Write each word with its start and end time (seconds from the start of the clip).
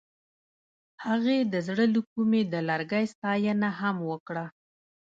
هغې 1.05 1.37
د 1.53 1.55
زړه 1.67 1.85
له 1.93 2.01
کومې 2.11 2.41
د 2.53 2.55
لرګی 2.69 3.05
ستاینه 3.13 3.69
هم 3.79 3.95
وکړه. 4.11 4.45